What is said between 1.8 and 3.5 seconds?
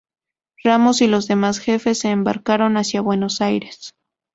se embarcaron hacia Buenos